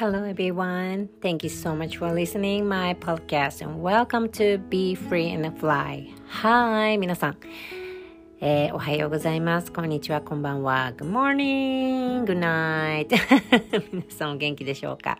[0.00, 1.10] Hello everyone.
[1.20, 6.08] Thank you so much for listening my podcast and welcome to Be Free and Fly.
[6.42, 7.36] Hi 皆さん、
[8.40, 9.70] えー、おはようございます。
[9.70, 10.94] こんにちは、こんばんは。
[10.96, 13.08] Good morning, good night.
[13.92, 15.18] 皆さんお元気でしょうか、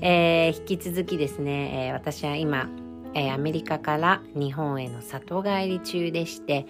[0.00, 2.70] えー、引き続きですね、えー、私は今、
[3.12, 6.64] えー、アメリカから日本への里帰り中でして、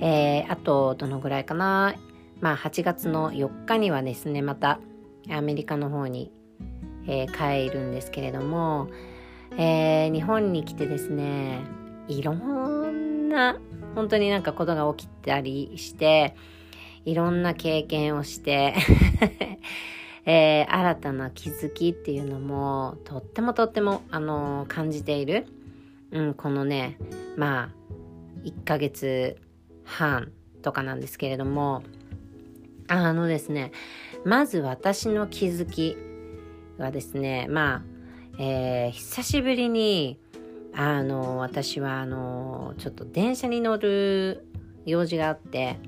[0.00, 1.96] えー、あとどのぐらいかな？
[2.40, 4.80] まあ8月の4日にはですねまた
[5.30, 6.32] アメリカの方に
[7.06, 8.88] えー、帰るんですけれども、
[9.56, 11.60] えー、日本に来てですね
[12.08, 13.58] いろんな
[13.94, 16.34] 本当になんかことが起きたりして
[17.04, 18.74] いろんな経験をして
[20.24, 25.46] えー、新たな気づきっていうのもとってもとっても、あのー、感じている、
[26.12, 26.96] うん、このね
[27.36, 27.82] まあ
[28.44, 29.36] 1ヶ月
[29.84, 30.30] 半
[30.62, 31.82] とかなんですけれども
[32.86, 33.72] あのですね
[34.24, 35.96] まず私の気づき
[36.82, 37.82] はですねまあ、
[38.38, 40.18] えー、久しぶりに
[40.74, 44.46] あの私はあのちょっと電車に乗る
[44.84, 45.78] 用事があって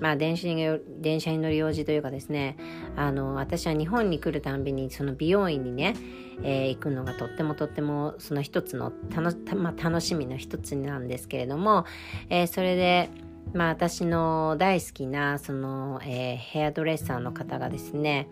[0.00, 2.56] まあ電車に電車に乗る用事というかですね
[2.96, 5.94] あの私は日本に来るたんびにその美容院にね、
[6.42, 11.84] えー、行くのがとってもとってもその一つの楽,、まあ、楽しみの一つなんですけれども、
[12.28, 13.08] えー、それで
[13.52, 18.28] まあ私の大好きなその、えー、ヘアドレッサーの方がですね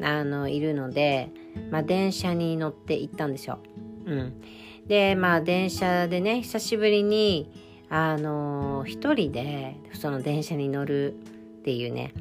[0.00, 1.30] あのいるので、
[1.70, 3.60] まあ、電車に乗って行ったんですよ。
[4.06, 4.40] うん、
[4.86, 7.50] でまあ電車でね久しぶりに
[7.88, 11.16] あの一人でその電車に乗るっ
[11.62, 12.12] ていうね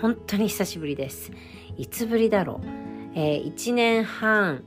[0.00, 1.32] 本当に久しぶりです。
[1.76, 2.66] いつぶりだろう、
[3.14, 4.64] えー、1年半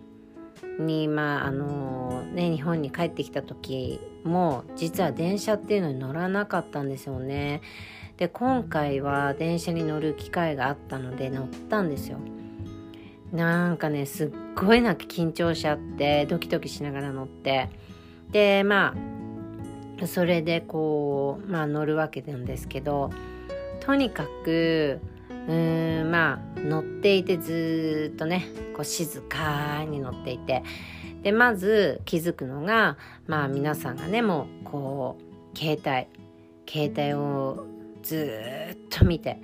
[0.80, 7.61] にまああのね日本に帰ってきた時も実は電車っていうのに乗らなかったんですよね。
[8.20, 12.20] で今回は電車に乗る機会があったので乗ったんですよ。
[13.31, 17.70] なんかねすっごいなんか緊張しちゃってドキドキしながら乗って。
[18.30, 18.94] でま
[20.02, 23.10] あそれでこうまあ乗るわけなんですけど
[23.80, 24.99] とにかく
[25.48, 30.61] うーんまあ乗っていてずっとねこう静かに乗っていて。
[31.23, 35.17] でまず気づくのがまあ皆さんがねもうこ
[35.54, 36.08] う携帯
[36.65, 37.65] 携帯を
[38.02, 38.32] ず
[38.73, 39.42] っと見て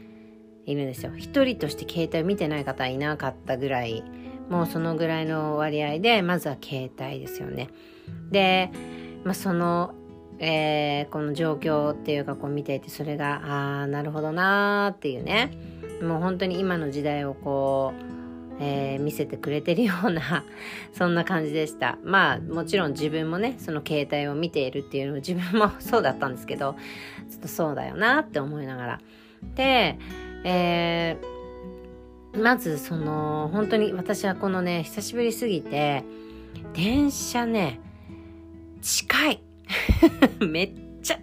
[0.65, 1.11] いるんですよ。
[1.15, 4.03] 一人として携帯を見てない方はいなかったぐらい。
[4.49, 7.69] もうそのぐらいの割合でまずは携帯ですよね。
[8.29, 8.71] で、
[9.23, 9.95] まあ、その、
[10.37, 15.51] えー、この状況っていうかこう見ていてそれがああなるほどなーっていうね。
[16.01, 18.15] もう本当に今の時代をこう
[18.59, 20.45] えー、見せてくれてるような
[20.93, 26.75] そんな感じでしたまあもちろん自分もねその携帯を見ているっていうのも自分もそうだったんですけど
[27.29, 29.01] ちょっとそうだよなって思いながら。
[29.55, 29.97] で、
[30.43, 36.03] えー、まずその本当に私はこのね久しぶりすぎて
[36.73, 37.79] 電車ね
[38.81, 39.43] 近い
[40.45, 41.19] めっちゃ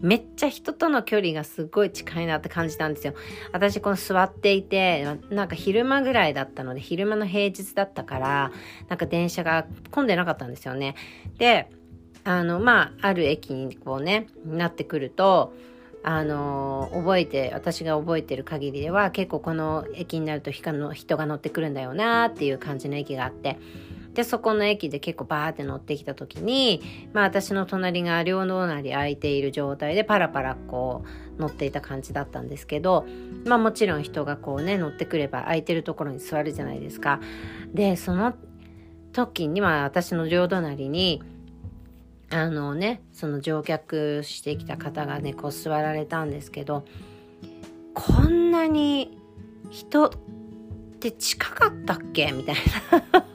[0.00, 3.14] めっちゃ人との距離がすごい近いなって感じたんですよ。
[3.52, 8.52] 私この座っていて、なんか昼間ぐらいだったので、昼間の平日だったから、
[8.88, 10.94] なんか電車が混んでなかったんですよね。
[11.38, 11.70] で、
[12.24, 15.52] あの、まあ、ある駅にこうね、なってくると、
[16.08, 20.72] あの覚えて私が覚えてる限りでは結構この駅になると人
[21.16, 23.58] が乗ってくるんだよなっていう感じの駅があって
[24.16, 26.82] でそこの駅で結構バーって乗ってきた時に
[27.12, 31.04] まあ私の隣が両隣空いている状態でパラパラこ
[31.36, 33.04] う乗っていた感じだったんですけど
[33.44, 37.20] まあもちろん人がこうね乗ってくれば空いてるところに座るじゃないですか。
[37.74, 38.34] でその
[39.12, 41.22] 時にまあ私の両隣に
[42.30, 46.86] あのねその乗客してきた方がねこう座られたんですけど
[47.92, 49.18] こんなに
[49.68, 50.10] 人っ
[51.00, 52.32] て近かったっけ？
[52.32, 52.56] みたい
[53.12, 53.26] な。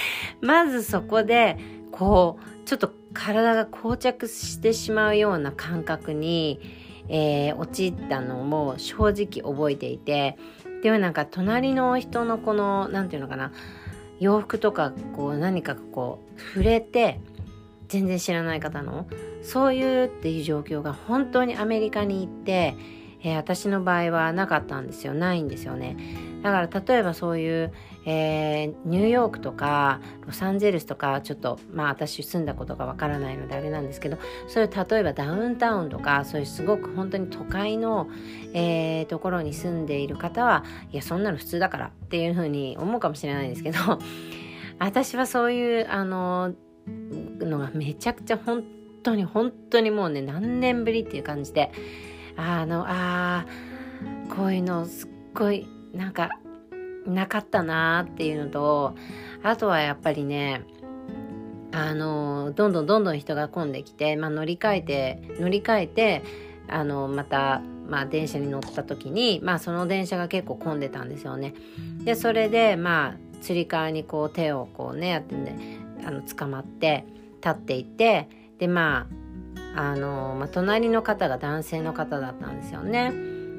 [0.40, 1.58] まずそこで
[1.90, 6.60] こうちょっと体が膠着してしまうような感覚に、
[7.08, 10.38] えー、陥ったのも正直覚えていて
[10.82, 13.52] でもなんか隣の人のこの何て言うのかな
[14.20, 17.20] 洋服とかこう何かこう触れて
[17.88, 19.06] 全然知らない方の
[19.42, 22.74] そういうっていう状況が本当にアメリカに行って、
[23.22, 25.14] えー、私の場合はなかったんですよ。
[25.14, 25.96] ないんですよね。
[26.42, 27.72] だから例えばそういう、
[28.04, 34.18] えー、ニューヨークとかロサンゼルスとかちょっとまあ私住んだことがわからないのであれなんですけど
[34.48, 38.08] そういう例えばダウンタウンとかそういうすごく本当に都会の、
[38.54, 43.78] えー、ところに住んでいる方はいやそんなの普通だからっていうふうに思うかもしれないんですけど
[44.80, 46.54] 私はそういうあの
[47.38, 48.64] のがめちゃくちゃ本
[49.02, 51.70] 当に本当にもうね何年ぶりっていう感じで
[52.36, 53.46] あのあ
[54.36, 56.30] こういうのすっごいなんか
[57.06, 58.94] なかったなっていうのと
[59.42, 60.62] あとはやっぱりね
[61.72, 66.22] あのどんどんどんどん人が混んできて、まあ、乗り換えて乗り換えて
[66.68, 71.54] あのまた、まあ、電車に乗った時に、まあ、その電車が結構混んでたんですよね。
[72.04, 77.04] でそれでまあつり革にこう手をこうねやってねあの捕まって
[77.36, 78.28] 立っていって
[78.58, 79.08] でま
[79.74, 83.12] ああの、まあ、隣の方が男性の方だったんですよね。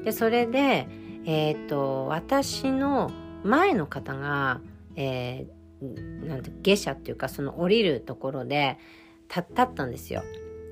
[0.04, 0.86] でそれで、
[1.24, 3.10] えーと、私の
[3.44, 4.60] 前の方が、
[4.96, 8.78] えー、なんて下車っていうかその降りるところで
[9.28, 10.22] 立ったんですよ。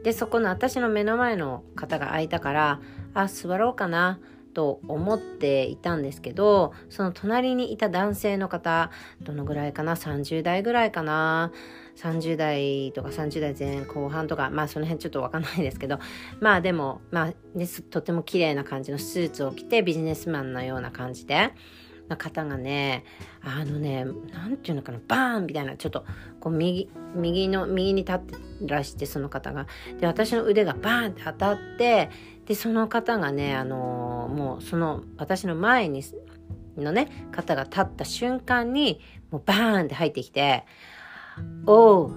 [0.02, 2.80] でそこの私の目の前の方が空いたから
[3.14, 4.18] あ座ろうかな
[4.52, 8.90] と思っていたんですけどその隣にいた男性の方
[9.22, 11.52] どのぐらいかな30代ぐらいかな
[11.96, 15.98] 30代とか30代前後半とかまあその辺ちょっとわかんないですけど
[16.40, 17.32] まあでもまあ、
[17.90, 21.52] とても綺麗な感じのスーツを着てビジネスマンのような感じで
[22.08, 23.04] な方がね
[23.42, 26.04] あのね何て言うのかなバーンみたいなちょっと
[26.40, 29.66] こう右右の右に立ってらしてその方が
[30.00, 32.10] で私の腕がバーンって当たって
[32.46, 36.02] でその方がねあのー、もうその私の前に
[36.76, 39.00] のね方が立った瞬間に
[39.30, 40.64] もうバーンって入ってきて
[41.66, 42.10] 「おう」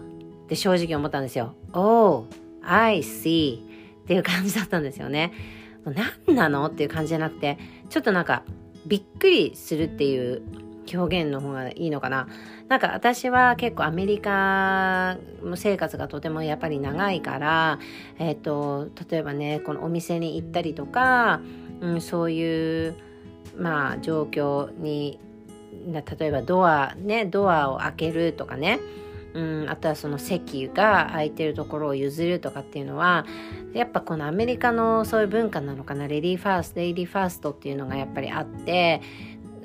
[0.46, 1.56] って正直思ったんですよ。
[1.74, 2.26] 「おう
[2.64, 3.60] I see」
[4.04, 5.34] っていう感じだったんですよね。
[6.28, 6.66] 何なの？
[6.66, 7.58] っていう感じじゃなくて
[7.90, 8.44] ちょっとなんか
[8.86, 10.42] びっくりするっていう
[10.94, 12.28] 表現の方がいいのかな。
[12.68, 17.80] なんか私は結構アメリカの生活がとてもやっぱり長いから、
[18.20, 21.42] えっ、ー、と、例えばね、このお店に行ったりとか、
[21.82, 22.96] うん、そういう、
[23.58, 25.20] まあ状況に、
[25.92, 28.80] 例えばドア、ね、ドアを開けるとかね、
[29.36, 33.26] うん、あとはその席が空いてるところを譲るとかっていうのは
[33.74, 39.02] やっぱこのアメリカのそういう文化なのかなレディーファーストレディーファーストっていうのがやっぱりあって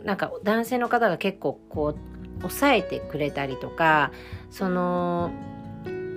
[0.04, 4.10] なんか男性の方が結構こう押さえてくれたりとか
[4.50, 5.30] その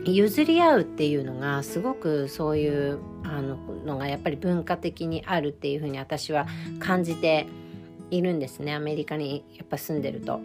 [0.06, 6.48] 譲り合うっていうのがすごくそういうあののがやっぱり文化的にあるっていうふうに私は
[6.80, 7.46] 感じて
[8.10, 10.42] いるんですねアメリカにやっぱ住んでると。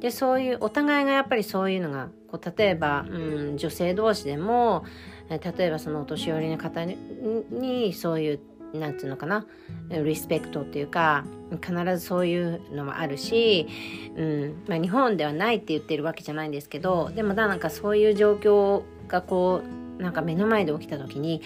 [0.00, 4.84] でそういうお互いがやっぱりそういうのがこう例えば、うん、女性同士でも
[5.28, 8.40] 例えばそのお年寄りの方にそういう
[8.74, 9.46] なんていうのかな
[9.88, 11.24] リスペクトっていうか
[11.62, 13.66] 必ずそういうのもあるし、
[14.14, 19.62] うんまあ、日本ではないって言ってるわけじゃないんですけどでもなんかそういう状況がこ
[19.98, 21.40] うなんか目の前で起きた時に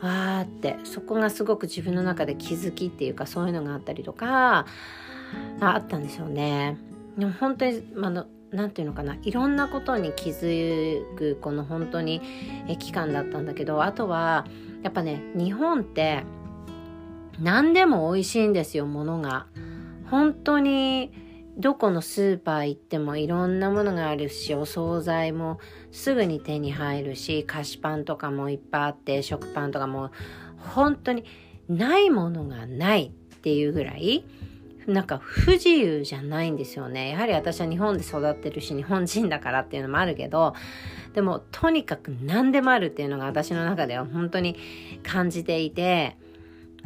[0.00, 4.66] あーってそこがすごく自分の中で気づきっていうかそういうのがあったりとか
[5.60, 6.76] あったんですよね。
[7.18, 12.20] でも本当に、まあ何て言うのかないろんなことに気づくこの本当に
[12.78, 14.46] 期間だったんだけどあとは
[14.84, 16.22] やっぱね日本って
[17.40, 19.46] 何でも美味しいんですよものが。
[20.10, 21.12] 本当に
[21.56, 25.58] どこのスーパー行ってもいろんなものがあるしお惣菜も
[25.92, 30.10] すぐに手に入るし菓子パンとかもいっぱいあって食パンとかも
[30.58, 31.24] 本当に
[31.68, 34.24] ないものがないっていうぐらい
[34.86, 37.10] なんか不自由じゃないんですよね。
[37.10, 40.54] やはり私は日本で育ってるし日本人だからっていうのもあるけど
[41.14, 44.56] でもとにかく何でもあるっていうのが私の中では本当に
[45.02, 46.16] 感じていて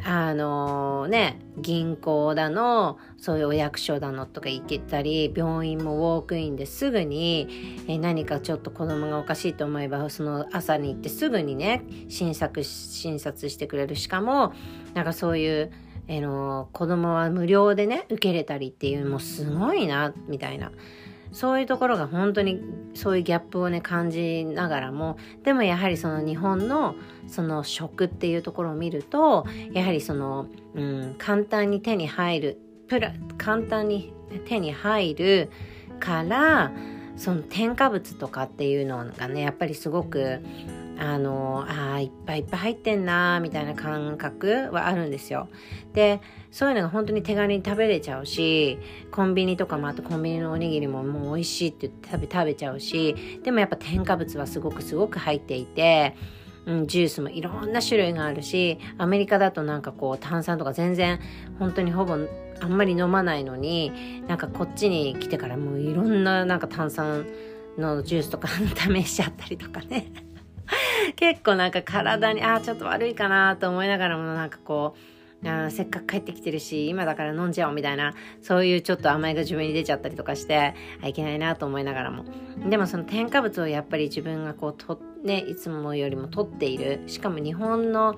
[0.01, 13.97] あのね、銀行だの、そういうお役所だのとか行けたり、病院もウォークインですぐに、え何かちょっと子供がおかしいと思えば、その朝に行ってすぐにね、診察、診察してくれる。
[13.97, 14.53] しかも、
[14.93, 15.71] なんかそういう、
[16.09, 20.71] えの、子供は無料でね、受けれたりっていう、もうすごいな、みたいな。
[21.31, 22.59] そういうところが本当に
[22.95, 26.95] そういうギャップをね感じながらもでもやはりその日本の
[27.27, 34.11] その食っていうところを見るとやはりその、うん、簡単に手に入るプラ簡単に
[34.45, 35.51] 手に入る
[35.99, 36.71] から
[37.15, 40.39] その添加物とかっていうのがねやっぱりすごく
[41.01, 45.47] あのあいっぱいいっぱい入ってんなみたいな感覚はあるんですよ。
[45.93, 46.19] で
[46.51, 48.77] そういうのが本当に手軽に食べれちゃうし
[49.11, 56.15] コンビニとかもあとコンビニのおにぎりももう美味しいって言って食べ食べちゃうしでもやっぱ添加物はすごくすごく入っていて。
[56.65, 61.19] うん、ジュースもいろんな種類があるしアメリカだとなんかこう炭酸とか全然
[61.57, 62.17] 本当にほぼ
[62.59, 67.25] あんまり飲まないのになんかこっちに来てからもういろんななんか炭酸
[67.77, 70.11] のジュースとか 試しちゃったりとかね
[71.15, 74.99] 結構なんか体にああちょっと悪いかなと思いながらもなんかこう
[75.47, 82.25] あせっかく帰ってきてるし今だから飲んじゃおうみたいなそういうちょっと甘えが自分に出ちゃったりとかしてあいけないなと思いながらも。
[82.69, 87.01] でもその添加物をやっぱり自分がこうとねいつもよりも取っている。
[87.07, 88.17] しかも日本の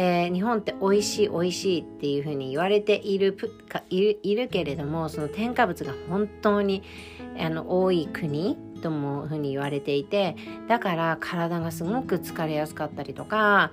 [0.00, 3.36] えー、日本って美味しい美味しいっていうふうに言われている
[3.68, 6.84] かいるいるけれどもその添加物が本当に
[7.36, 10.36] あの多い国ともふうに言われていて
[10.68, 13.72] だから体がすごく疲れやすかったりとか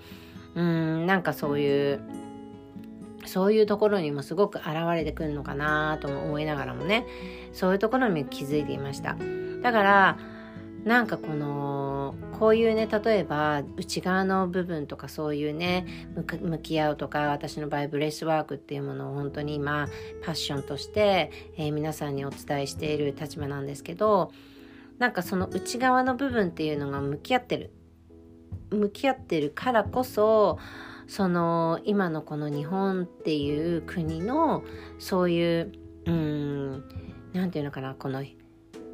[0.56, 2.02] うんなんかそういう
[3.26, 7.06] そういうところにもすごく現れてくるのかなとも思いながらもね
[7.54, 9.16] そういうところに気づいていました。
[9.62, 10.18] だから
[10.86, 15.88] なんかこのこういうね例えば内側の部分とかそういうね
[16.42, 19.88] 向き合うとか私の場合 breathwork っていうものを本当に今
[20.24, 24.32] パッションとして、えー、皆さんにお伝えしている立場なんですけど
[25.00, 27.72] なんかその内側の部分っていうのが向き合ってる
[28.72, 30.58] 向き合ってるからこそ
[31.08, 34.64] その今のこの日本っていう国の
[34.98, 35.72] そういう
[36.06, 36.84] うん
[37.34, 38.24] 何て言うのかなこの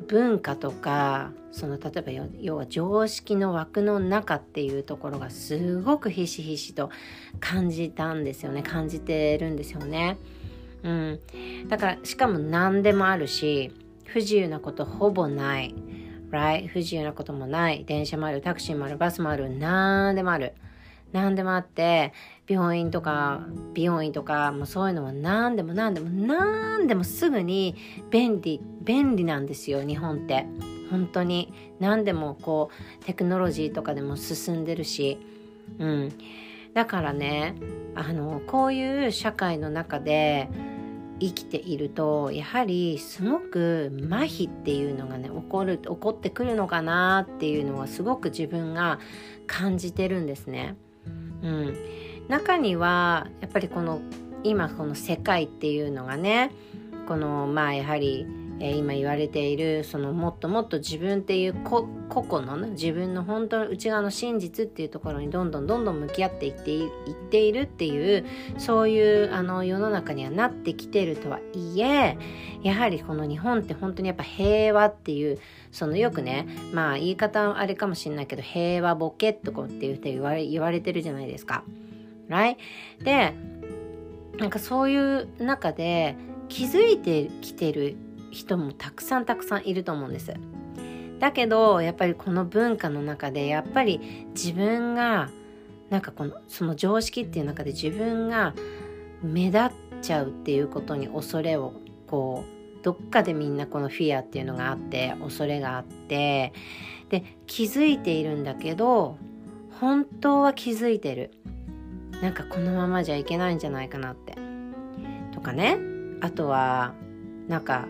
[0.07, 6.89] 文化とかその例えば要は常識の枠の中っていうところがすごくひしひしと
[7.39, 10.17] 感じたんですよね感じてるんですよね。
[10.83, 11.19] うん、
[11.67, 13.71] だからしかも何でもあるし
[14.05, 15.75] 不自由なことほぼない。
[16.31, 16.67] Right?
[16.67, 17.85] 不自由なこともない。
[17.85, 20.53] 電車もある、タクシーもある、バスもある、なんでもある。
[21.11, 22.13] 何でもあって、
[22.47, 27.75] 病院とか、美容院とか、もうそういうのは何でも何でも何でもすぐに
[28.09, 30.45] 便利、便利なんですよ、日本って。
[30.89, 31.53] 本当に。
[31.79, 32.69] 何でもこ
[33.01, 35.17] う、テクノロジーとかでも進んでるし。
[35.79, 36.11] うん。
[36.73, 37.55] だからね、
[37.95, 40.49] あの、こういう社会の中で、
[41.21, 48.99] 生きているとやはりすごく麻痺っていうのがね起こる起こってくるのかなっていうのはすごく自分が
[49.45, 50.75] 感じてるんですね。
[51.43, 51.75] うん、
[52.27, 54.01] 中にはやっぱりこの
[54.43, 56.51] 今この世界っていうのがね
[57.07, 58.25] このまあやはり
[58.63, 66.89] え、今言われているそのもっともっと自分っていう個々の、ね、自分の本当の内側の真実っていうところにどんどんどんどん向き合っていっていっ
[67.31, 68.25] ているっていう
[68.57, 72.17] そういうあの世の中にはなってきてるとはいえ
[72.61, 75.39] やはりこの日本って本当にやっぱ平和っていう
[75.71, 81.63] そのよくねまあ言い方あれかもしれないけど平和ボケとこって言って言われ言われてるじゃないですか。
[82.29, 82.57] right?
[83.03, 83.33] で
[84.37, 86.15] なんかそういう中で
[86.47, 87.95] 気づいてきてる
[88.31, 90.33] 人もたくさんたくさんいると思うんです。
[91.19, 95.29] だけどやっぱりこの文化の中でやっぱり自分が
[95.91, 98.55] なんかこのその常識っていう中で自分が
[99.21, 99.71] 目立っ
[100.01, 101.73] ちゃうっていうことに恐れを
[102.07, 102.43] こ
[102.79, 106.53] うどっかでみんなこのフィアっていうのがあって恐れがあって
[107.09, 109.17] で気づいているんだけど
[109.79, 111.31] 本当は気づいてる。
[112.21, 114.35] なんかこのままじゃいけないんじゃないかなって。
[115.33, 115.77] とかね。
[116.21, 116.93] あとは
[117.47, 117.87] なんか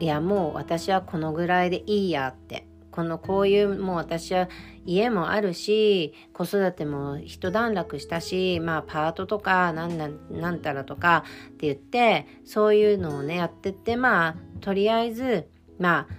[0.00, 2.66] いやもう私はこのぐらいでいいやって。
[2.94, 4.48] このこういうもう私は
[4.86, 15.48] 家もあるし子育ても一段落したしまあパートとかなんなんなんたらとかって言ってそういうのをねやってってまあとりあえず
[15.80, 16.14] まあ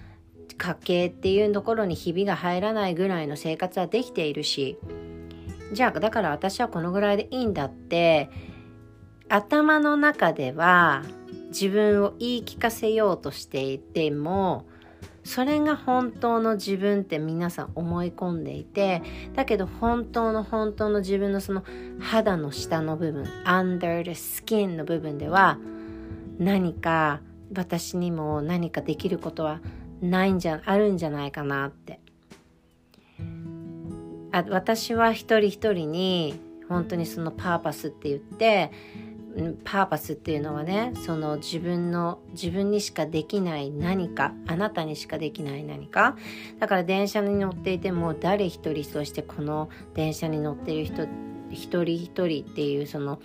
[0.58, 4.78] 家計っていうところにひびが入らないぐらいの生活はできているし。
[5.72, 8.30] じゃあだから私はこのぐらいでいいんだって
[9.28, 11.02] 頭の中では
[11.58, 14.66] 自分を言い聞かせようとしていても
[15.24, 19.02] それが本当の自分って皆さん思い込んでいて
[19.34, 21.64] だけど本当の本当の自分のその
[21.98, 25.58] 肌の下の部分 under the skin の部分では
[26.38, 27.22] 何か
[27.54, 29.60] 私にも何かできることは
[30.02, 32.00] ないんじゃあるんじゃないかなって。
[34.32, 38.70] あ私は一人一人に本当にそのパーパスって言って
[39.64, 46.16] パーパスっていうのはねその自分の自分にしかできない何かあなたにしかできない何か。
[46.58, 51.06] だから電車に乗っていても誰一人そしてこの電車に乗ってる人
[51.50, 53.20] 一人一人っていうその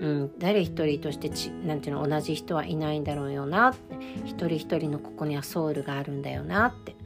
[0.00, 3.68] うん、誰一人としてちなんていうの同じ人はいないんだろうよな。
[3.68, 3.94] って
[4.24, 6.96] 一人一人の個々には soul があるんだよなって。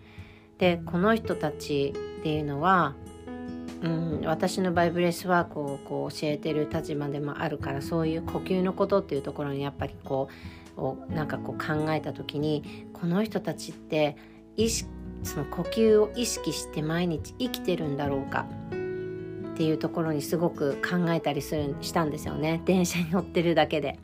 [0.58, 2.96] でこの人たちっていうのは
[3.82, 10.28] うん、私のバイ breathwork をこう教えてる立場でもあるからそういう呼吸のことっていうところにやっぱりこ
[10.76, 14.16] うなんかこう考えた時にこの人たちって
[14.56, 14.88] 意識
[15.24, 18.46] その呼吸を意識して毎日生きてるんだろうか
[19.52, 23.98] っていうところにすごく考えたりするしたんですよね電車に乗ってるだけで。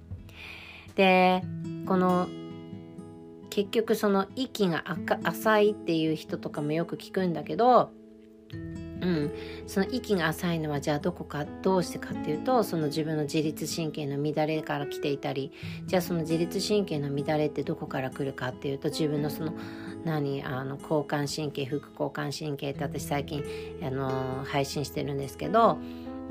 [0.97, 1.43] で
[1.87, 2.29] この
[3.51, 4.85] 結局その息が
[5.23, 7.91] 浅いっていう人とかもよく聞くんだけど
[9.05, 9.33] うん、
[9.67, 15.53] その息が浅いのはじゃあどこかどうしてかっていうとその自分の自律神経の乱れから来ていたり
[15.87, 19.53] じゃあその自律神経の乱れってどこから来るかっていうと自分のその
[20.05, 23.45] 何あの交感神経副交感神経って私最近
[23.83, 25.79] あの配信してるんですけど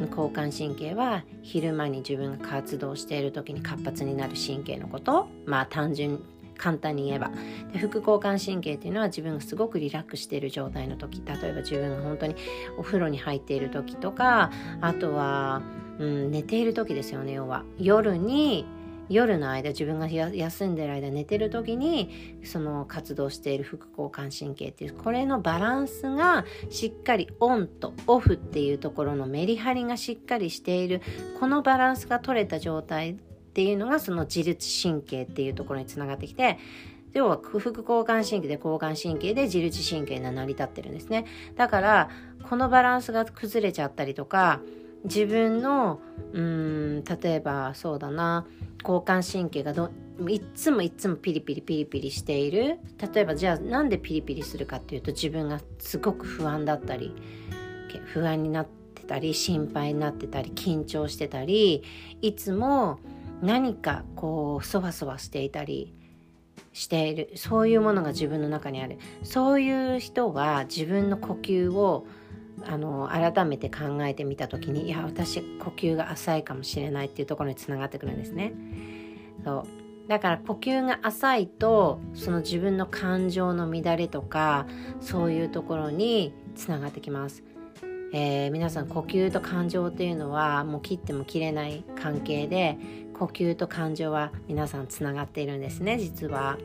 [0.10, 5.28] 交感神経は昼間に自分が活動している時に活発になる神経のこと。
[5.46, 6.20] まあ単純
[6.58, 7.32] 簡単に言えば。
[7.72, 11.22] で副交感神経っていうのは自分がすごくリラックスしている状態の時。
[11.26, 12.36] 例えば自分が本当に
[12.78, 15.62] お風呂に入っている時とかあとは、
[16.00, 17.64] うん、寝ている時ですよね要は。
[17.78, 18.66] 夜に
[19.10, 31.02] 夜の間自分が休んでる間寝てる時にその活動している副交感神経っていうこれのバランスがしっかりオンとオフっていうところのメリハリがしっかりしている。
[31.40, 33.18] このバランスが取れた状態
[33.54, 36.58] っていうのがその自律神経っていうところにつながってきて
[37.14, 41.26] 要は副交感神経で交感神経で自律神経が成り立ってるんですね。
[41.56, 42.10] だから
[42.50, 44.60] このバランスが崩れちゃったりとか
[45.04, 46.00] 自分の
[46.32, 48.48] うん例えばそうだな
[48.84, 49.92] 交感神経がど
[50.28, 52.80] いっつもいっつもピリピリピリピリしている。
[53.14, 57.14] 例えばじゃあなんでピリピリするかっていうと自分がすごく不安だったり
[58.06, 61.84] 不安になってたり心配になってたり緊張してたり
[62.22, 63.00] いつも
[63.44, 65.94] 何かこうそわそわしていたり
[66.72, 72.08] しているそういうものが自分の中にあるそういう人は自分の呼吸を
[72.66, 78.54] あの改めて考えてみた時にいや私呼吸が浅いかもしれないっていうところにつながってくるんですね。
[79.44, 84.68] そうだから呼吸が浅いとその自分の感情の乱れとか
[85.02, 87.44] そういうところにつながってきます。
[88.16, 92.78] えー、皆さん呼吸と感情っていうのはもう切っても切れない関係で
[93.14, 96.58] 呼吸と感情は皆さんつながっているんですね実は。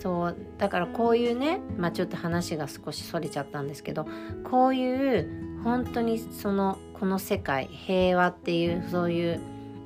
[0.00, 4.06] そうだからこういうね、まあ、ちょっと話が少しそれちゃったんですけど
[4.44, 5.28] こういう
[5.64, 9.40] 本当にそのこの世界平和っていうそういう、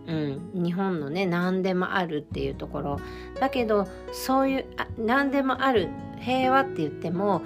[0.07, 3.01] うん、日本のね何でもあるっていうところ
[3.39, 7.43] だけどそういうあ何でもある平和って言っても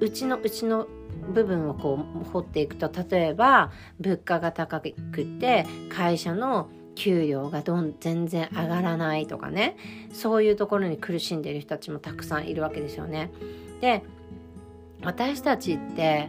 [0.00, 0.86] うちのうちの
[1.34, 4.92] 部分をこう掘っていくと例えば物価が高く
[5.38, 9.76] て会社の給料がどん全然上がらないとかね
[10.12, 13.30] そういうところに苦しんでいる人たちもたくさんいるわけですよね。
[13.80, 14.02] で
[15.02, 16.28] 私たちって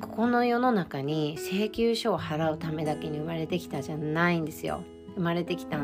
[0.00, 4.82] ここの世の中に請求書を払うためだけに生まれてきたじゃないんですよ。
[5.14, 5.78] 生まれてきた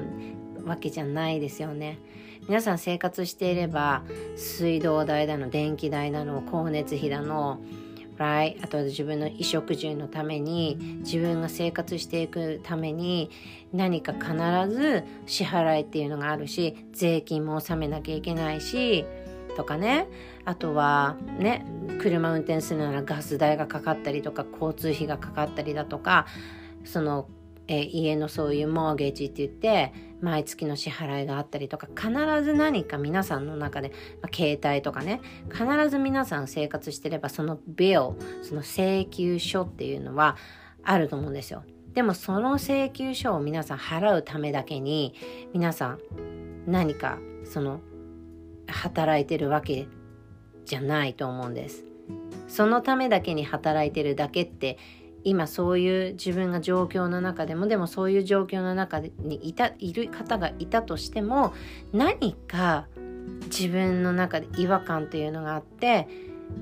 [0.64, 1.98] わけじゃないですよね。
[2.48, 4.04] 皆さん生活していれば
[4.36, 7.60] 水道代だの電気代だの光熱費だの
[8.18, 8.58] right?
[8.62, 13.30] あとは自分の衣食住のために自分が生活していくために
[13.72, 14.28] 何か必
[14.74, 19.04] ず支払いっていうのがあるし税金も納めなきゃいけないし
[19.56, 20.06] とかね
[20.44, 21.64] あとはね
[22.00, 26.26] 車運転するならガス代がかかったりとか交通費がかかったりだとか
[26.84, 27.28] その
[27.68, 32.10] え家のそういうモーゲージって言って毎月の支払いがあったりとか必
[32.42, 33.90] ず何か皆さんの中で、
[34.22, 38.00] まあ、携帯とかね必ず皆さん生活してればそのビル
[38.42, 40.36] その請求書っていうのは
[40.82, 41.64] あると思うんですよ。
[41.92, 45.14] でもその請求書を皆さん払うためだけに
[45.54, 45.98] 皆さん
[46.66, 47.80] 何かその
[48.68, 49.88] 働いてるわけ
[50.64, 51.84] じゃないと思うんです。
[52.48, 54.78] そのためだけに働いてるだけって
[55.26, 61.52] 今そういう自分が状況の中でもでもそういう状況の中にいたいる方がいたとしても
[61.92, 62.86] 何か
[63.46, 66.06] 自分の中で違和感というのがあって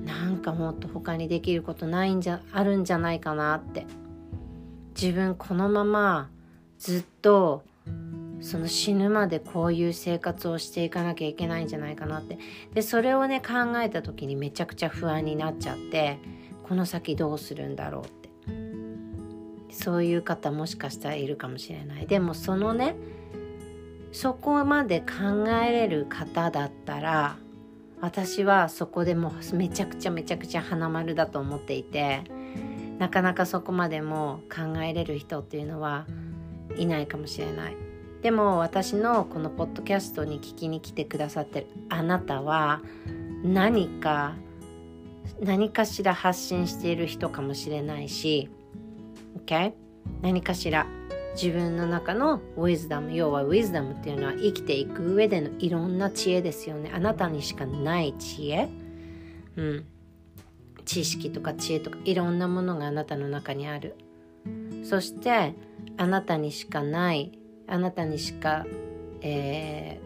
[0.03, 3.85] なんかもっと他にできることないんじゃあるんじゃないかなって。
[4.99, 6.29] 自分このまま
[6.79, 7.63] ずっと
[8.39, 12.39] その死ぬまでこういう生活をしていかなきゃいけないんじゃないかなって。
[12.73, 16.17] でそれをね考えた時にめちゃくちゃ不安になっちゃって
[16.63, 18.24] この先どうするんだろうって。
[19.75, 22.07] そういう方もしかしたらいるかもしれない。
[22.07, 22.95] でもそのね
[24.13, 27.35] そこまで考えれる方だったら
[27.99, 32.23] 私はそこでもうめちゃくちゃめちゃくちゃ花丸だと思っていて
[32.97, 36.05] なかなかそこまでも考えれる人っていうのは
[36.77, 37.75] いないかもしれない。
[38.21, 42.81] でも私のこのポッドキャストに聞きに来てくださってるあなたは
[43.43, 44.35] 何か
[45.41, 48.49] 何かしら発信している人かもしれないし
[49.45, 49.73] Okay?
[50.21, 50.87] 何かしら。
[51.35, 53.13] 自分の中のウィズダム。
[53.13, 56.91] 要はウィズダムっていうのは生きていく上でのいろんな知恵ですよね。
[56.93, 58.69] あなたにしかない知恵、
[59.57, 59.85] うん、
[60.85, 63.95] 知識とか知恵とかいろんなものがあなたの中にある。
[64.83, 65.53] そして
[65.97, 67.37] あなたにしかない。
[67.67, 68.65] あなたにしか、
[69.21, 69.99] え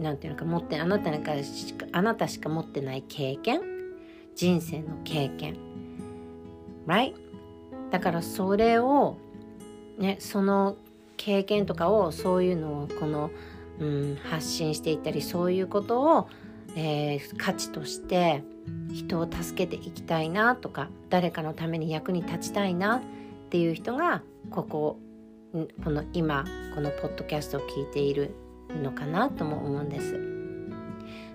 [0.00, 3.60] ー、なんていうのか持ってあなたかしかあなたしか持ってない経験。
[4.34, 5.56] 人生の経験。
[6.86, 7.14] Right?
[7.90, 9.16] だからそれを
[9.98, 10.76] ねその
[11.16, 13.30] 経験とかをそういうのをこの、
[13.80, 16.28] うん、発信していったりそういうことを、
[16.76, 18.42] えー、価値として
[18.92, 23.00] 人を助けていきたいなとか誰かのために役に立ちたいなっ
[23.50, 24.98] ていう人がここ
[25.82, 26.44] この今
[26.74, 28.34] このポッドキャストを聞いている
[28.82, 30.20] のかなとも思うんです。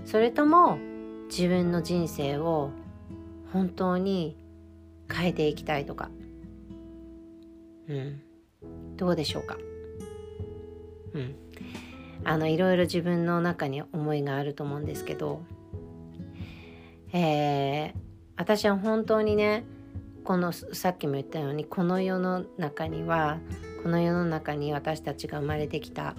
[0.05, 0.77] それとも
[1.29, 2.71] 自分の人生を
[3.53, 4.37] 本当に
[5.11, 6.09] 変えていきたいとか
[7.91, 8.95] うん。
[8.97, 9.58] どうでしょうか？
[11.13, 11.36] うん。
[12.23, 15.43] あのいろいろ自分の中に思いがあると思うんですけど
[17.13, 17.93] えー、
[18.38, 19.65] 私は本当にね
[20.23, 23.39] このさっきも言ったようにこの世の中には
[23.84, 26.15] この世の中に私たちが生まれてきた。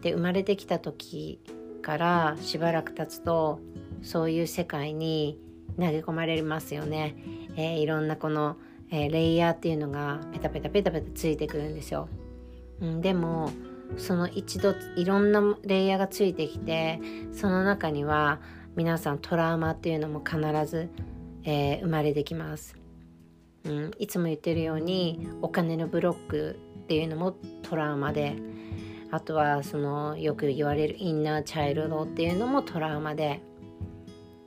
[0.00, 1.40] で生まれてきた時
[1.80, 3.60] からしばらく経つと
[4.02, 5.38] そういう世界に
[5.78, 7.14] 投げ込まれますよね、
[7.56, 8.56] えー、いろんなこの、
[8.92, 12.08] えー、レイヤーっていうのがペタペタペタペタついてくるんですよ、
[12.80, 13.50] うん、でも
[13.96, 17.00] その一度いろんなレイヤーがついてきて
[17.32, 18.38] その中には
[18.76, 20.90] 皆さんトラウマっていうのも必ず、
[21.44, 22.76] えー、生まれてきます、
[23.64, 28.36] うん、いつも言ってるようにお金のブロックっていうのもトラウマで
[29.10, 33.40] あとはそのよく言われるインナーチャイルドっていうのもトラウマで、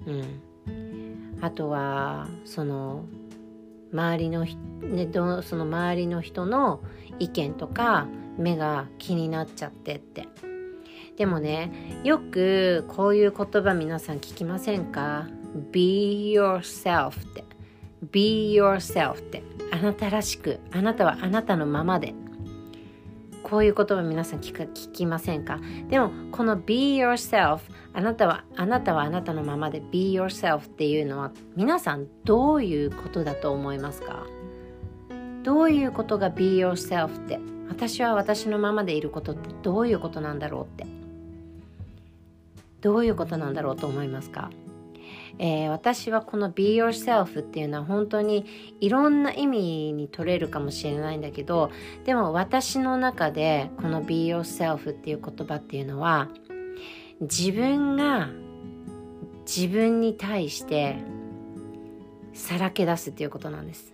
[0.06, 3.06] うん、あとはその
[3.91, 4.45] 周りの、
[4.82, 6.82] ね、どその周りの人の
[7.19, 10.28] 意見とか目が気になっちゃってって。
[11.17, 15.28] でもねよくこういう言葉皆さん聞きませんか
[15.71, 17.45] ?Be yourself って。
[18.12, 19.43] Be yourself って。
[19.71, 22.13] あなたらしくあなたはあなたのままで。
[23.43, 25.60] こういう言葉皆さん聞か聞きませんか？
[25.89, 27.60] でもこの Be yourself
[27.96, 34.26] あなたはあなたはあなたのままで Be yourself っていうのは皆さんどういうことだと思いますか？
[35.44, 37.40] どういうことが Be yourself って？
[37.70, 40.86] 私は私のままでいることってどういうことなんだろうって？
[42.82, 44.52] どういうことなんだろうと思いますか？
[45.38, 48.46] えー、私はこの Be Yourself っていうのは本当に
[48.80, 51.72] いろんな意味に取れるかもしれないんだけど
[52.06, 56.30] でも私の中でこの Be Yourself っていう言葉っていうのは
[57.21, 58.30] 自分が
[59.45, 60.97] 自分に対して
[62.34, 63.91] さらけ出すっていうことなんです。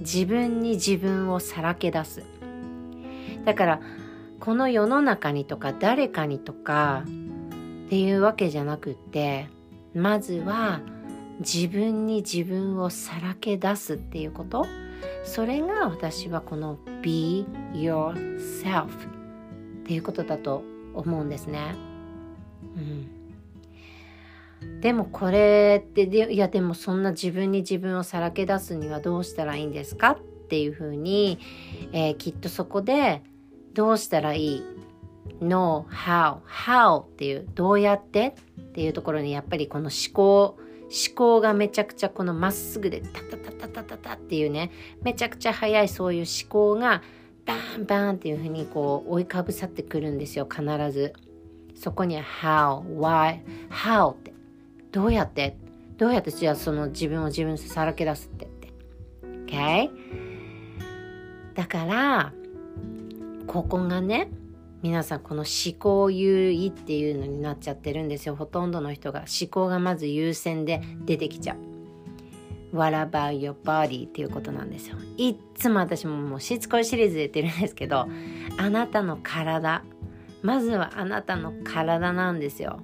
[0.00, 2.22] 自分に自分をさらけ出す。
[3.44, 3.80] だから
[4.40, 7.04] この世の中にとか誰かにとか
[7.86, 9.48] っていうわけじゃなくって
[9.94, 10.80] まずは
[11.40, 14.66] 自分に自分をさらけ出すっていうこと。
[15.24, 18.88] それが私はこの Be yourself っ
[19.84, 20.62] ていうことだと
[20.94, 21.93] 思うんですね。
[22.76, 31.38] うん、でもこれってでいやでもそんな自分に自分をさらけ出すにはどうしたらいいんですかっていうふうに、
[31.92, 33.22] えー、きっとそこで
[33.72, 34.62] どうしたらいい
[35.40, 44.70] No, how, how っていうどうやってっていうところにやっぱりこの思考思考がめちゃくちゃこのまっすぐでタタタタタタタっていうね
[45.02, 47.02] めちゃくちゃ速いそういう思考が
[47.46, 51.12] バンバンっていうふうにこう追いかぶさってくるんですよ必ず。
[51.84, 54.32] そこに how, why, how って。
[54.90, 55.54] どうやって？
[55.98, 58.72] どうやってじゃあその自分を自分さらけ出すってって。
[59.22, 59.90] OK?
[61.52, 62.32] だから
[63.46, 64.30] ここがね
[64.80, 68.34] 皆さんこの思考優位っていうのになっちゃってるんですよ。
[68.34, 69.26] ほとんどの人が。
[69.40, 71.58] 思考がまず優先で出てきちゃう。
[72.74, 74.08] What about your body?
[74.08, 74.96] っていうことなんですよ。
[75.18, 78.08] いつも私ももうしつこいシリーズで言ってるんですけど
[78.56, 79.84] あなたの体。
[80.44, 82.80] まずはあなたの体なんですよ。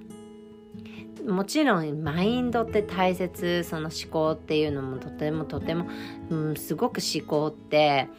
[1.27, 5.85] もちろんマインドって大切その思考っていうのもとてもとても、
[6.31, 8.09] うん、すごく思考って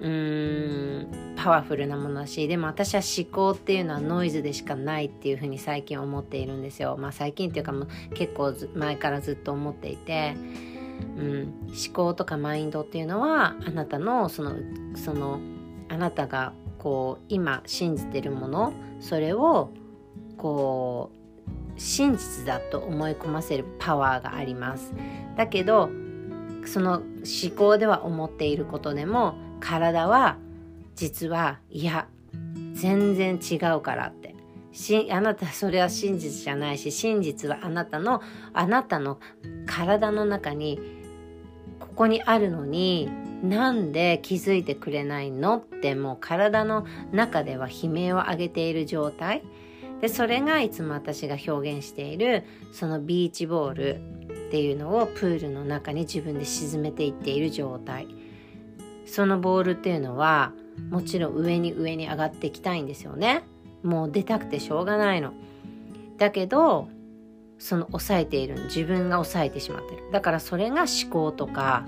[0.00, 6.96] うーんパワフルなものだしでも私は思考っていうのはノイズでしかないっていうふうに最近思っているんですよ。
[6.98, 10.34] まあ最近っていうかもう結構前からずっと思っていて、
[11.16, 14.56] うん、思考とかマインドっていうのはあなたのその
[14.96, 15.38] その
[15.88, 19.70] あなたがこう今信じてるものそれを
[20.36, 21.10] こ
[21.76, 24.92] う真実だと思い込ませるパワーがあります。
[25.36, 25.90] だけど
[26.64, 30.36] その思考では思っていることでも体は
[30.94, 32.08] 実はいや
[32.74, 34.28] 全然違うからって。
[34.70, 39.18] しあなたそれは真実じゃないし真実はあなたのあなたの
[39.66, 40.78] 体の中に
[41.80, 43.08] ここにあるのに
[43.42, 45.58] なんで気づいてくれないの？
[45.58, 49.42] ってもう体の中では悲鳴を上げている状態。
[50.00, 53.94] でそれがいつも私が表現しているそのビーチボール
[54.48, 58.06] っていうのをプールの中に自分で沈めていっている状態。
[59.06, 60.52] そのボールっていうのは
[60.90, 63.42] もちろん上に上に上がっていきたいんですよね。
[63.82, 65.32] もう出たくてしょうがないの。
[66.16, 66.88] だけど
[67.58, 70.10] その抑えている自分が抑えてしまってる。
[70.12, 71.84] だからそれが思考とか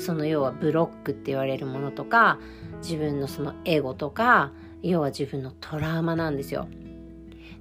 [0.00, 2.38] その要はブロックって言われるものとか
[2.82, 6.68] 自分のそのエゴとか要は自分のトラウマなんですよ。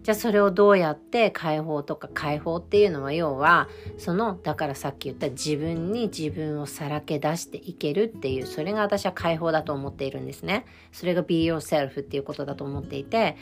[0.01, 10.65] じゃあそれをどうやって解放とか解放っていうのは要はそのだからさっき言った自分に自分をさらけ出していけるっていうそれが私は解放だと思っているんですね。
[10.93, 13.35] それが be yourself っていうことだと思っていて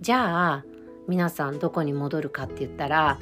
[0.00, 0.64] じゃあ
[1.06, 3.18] 皆さんどこに戻るかって言ったら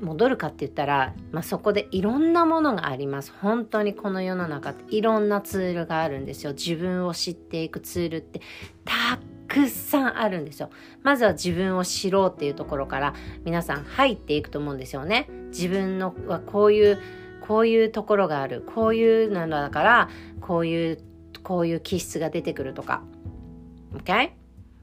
[0.00, 3.32] 戻るかって言ったら、まあ、そこでいろんなものがあります。
[3.40, 6.52] 本当にこの世の中っていろんなツールがあるんですよ。
[6.52, 8.40] 自分を知っていくツールって
[8.84, 10.70] たくさんあるんですよ。
[11.02, 15.28] まずは自分を知ろうっていうところから皆さん入っていくと思うんですよね。
[15.50, 16.98] 自分のはこういう
[17.46, 18.62] こういうところがある。
[18.62, 20.08] こういうなのだから
[20.40, 20.98] こういう
[21.42, 23.02] こういう気質が出てくるとか。
[23.94, 24.39] OK?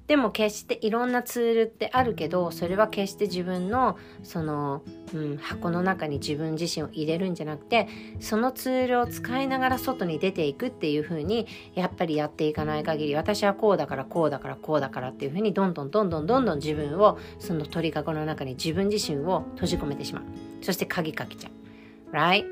[0.07, 4.81] でも決していろんなツールってあるけどそれは決して自分のその、
[5.13, 7.89] うん、箱の中に自分自身を入れるんじゃなくて
[8.21, 20.23] そのツールを使いながら外に出ていくっていう風にやっぱりやっていかない限り私はこうだからこうだからこうだからっていう風にどんどんどんどんどんどん自分をその鳥かごの中に自分自身を閉じ込めてしまう。
[20.61, 22.15] そして鍵かけちゃう。
[22.15, 22.45] Right?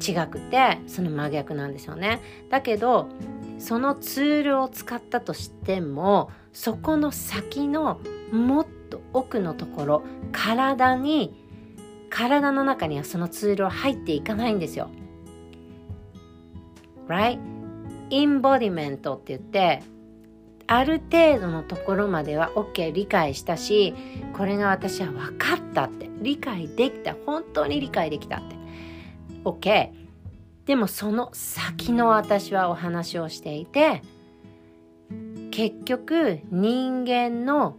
[0.00, 2.20] 違くてその真逆なんですよね。
[2.50, 3.08] だけど
[3.58, 11.34] そのツールを使ったとしてもそこの先のもっと奥のところ体に
[12.10, 14.90] 体の中にはそのツールは入っていかないんですよ。
[17.08, 17.38] Right?
[18.10, 19.82] インボディメントって言って
[20.66, 23.94] ある程度のところまでは OK 理解したし
[24.36, 28.56] これが私は分かったって理解できた本当に理解できたって
[29.44, 29.90] OK
[30.66, 34.02] でもその先の私はお話をしていて
[35.52, 37.76] 結局人間の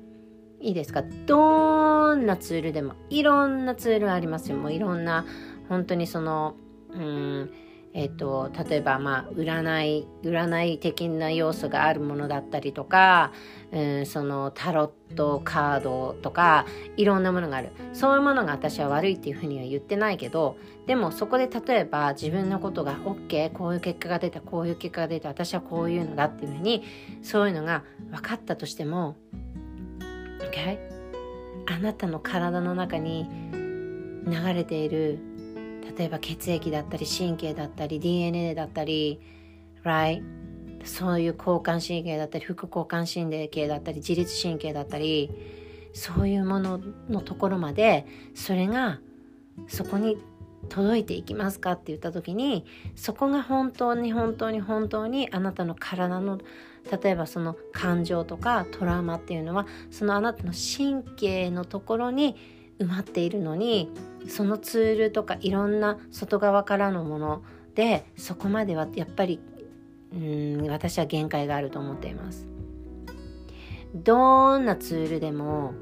[0.62, 4.58] いいですかどんなツールでもいろんなツールありますよ。
[4.58, 5.26] もういろんな
[5.68, 6.56] 本当にその
[6.92, 7.52] うん
[7.94, 13.32] えっ、と例えばまあ占い占い的な要素があるものだったりとか、
[13.72, 16.66] うん、そのタロットカードとか
[16.98, 17.70] いろんなものがある。
[17.94, 26.84] そういうものが私は悪いっていうふうには言ってないけどでもそこで例えば自分のことが OK こういう結果が出たこういう結果が出た私はこういうのだっていうふうに
[27.22, 29.16] そういうのが分かったとしても
[30.40, 30.80] OK
[31.68, 33.30] あなたの体の中に
[34.26, 35.20] 流れている
[35.98, 39.20] 例えば血液だったり神経だったり DNA だったり
[39.84, 40.24] right
[40.86, 45.30] そういう交感神経だったり副交感神経だったり自律神経だったり
[45.94, 46.80] そういうもの
[47.10, 49.00] のところまでそれが
[49.68, 50.18] そこに
[50.70, 56.40] 届いていきますかって言った時にそこが本当に本当に本当にあなたの体の
[57.04, 62.36] 例えばその感情とかトラウマっていうのはそのあなたの神経のところに
[62.80, 63.90] 埋まっているのに
[64.28, 67.44] そのツールとかいろんな外側からのもの
[67.76, 69.40] でそこまではやっぱり
[70.14, 72.48] うん私は限界があると思っています。
[73.96, 75.74] どんなツールでも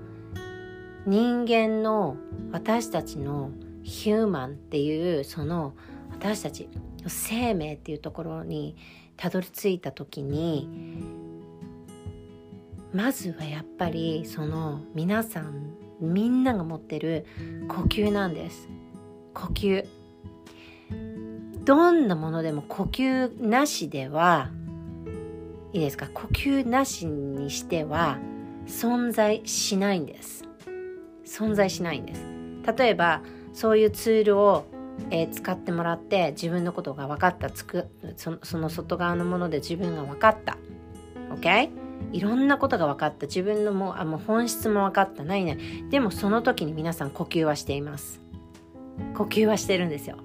[1.06, 2.18] 人間の
[2.52, 3.52] 私たちの
[3.84, 5.74] ヒューマンっていうその
[6.12, 6.70] 私たち
[7.08, 8.76] 生命っていうところに
[9.18, 10.68] たどり着いた時に
[12.94, 17.26] まずはやっぱりその皆さんみんなが持ってる
[17.68, 18.68] 呼吸なんです。
[19.34, 19.86] 呼吸。
[21.64, 24.50] どんなものでも呼吸なしでは
[25.74, 26.08] いいですか？
[26.14, 28.18] 呼吸なしにしては
[28.68, 30.44] 存在しないんです。
[31.26, 32.26] 存在しないんです。
[32.78, 33.22] 例えば
[33.54, 34.66] そういうツールを、
[35.12, 37.88] えー、使ってもらって自分のことが分かったつく
[38.18, 40.58] そその外側のもので自分が分かった。
[41.36, 41.70] OK?
[42.14, 43.26] いろんなことが分かった。
[43.26, 45.24] 自分のもあもう本質も分かった。
[45.24, 45.58] ないない。
[45.90, 48.20] でもその時に皆さん呼吸はしています。
[49.16, 50.18] 呼吸はしてるんですよ。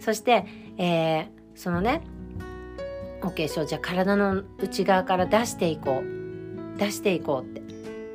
[0.00, 0.46] そして、
[0.78, 2.02] えー、そのね
[3.22, 6.78] OK そうじゃあ体の内側から出していこう。
[6.78, 7.62] 出していこうって。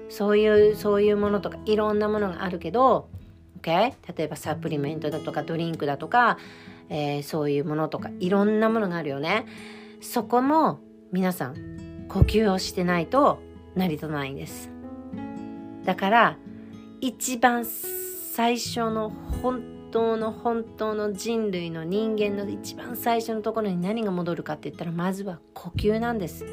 [0.10, 3.10] そういうそういうものとかいろんなものがあるけど
[3.62, 6.38] OK 例えばサプリメントだとかドリンクだとか、
[6.90, 9.46] えー、そういうものとかいろんなものがあるよね。
[10.02, 10.80] そこも
[11.12, 11.81] 皆さん
[12.12, 13.40] 呼吸をしてないと
[13.76, 14.70] 成り立たないんです。
[15.86, 16.38] だから
[17.00, 19.10] 一番最初の
[19.42, 26.46] 本当の本当の人類の人間の一番最初のところに何が戻るかって言ったらまずは呼吸なんです。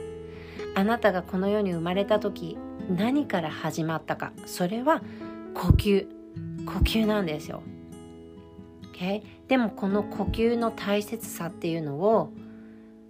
[0.75, 2.57] あなたがこの世に生まれた時
[2.89, 4.33] 何から始まったか。
[4.47, 5.03] それは
[5.55, 6.19] 呼吸。
[6.67, 7.63] 呼吸なんですよ、
[8.93, 9.23] okay?
[9.49, 12.31] でもこの呼吸の大切さっていうのを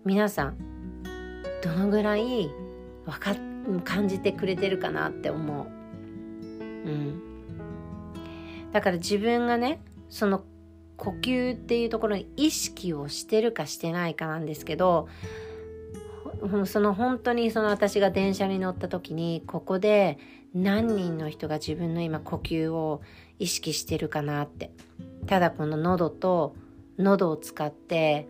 [0.04, 0.67] 皆さん
[1.62, 2.50] どのぐらい
[3.06, 3.34] わか
[3.84, 5.66] 感じてくれてるかなって思う。
[5.66, 7.22] うん、
[8.72, 10.44] だから自分がねその
[10.96, 15.08] 呼吸っていうところに意識をしてるかしてないかなんですけど
[16.66, 20.18] その本当にその私が電車に乗った時にここで
[20.54, 23.00] 何人の人が自分の今呼吸を
[23.38, 24.72] 意識してるかなって
[25.26, 26.56] ただこの喉と
[26.98, 28.28] 喉を使って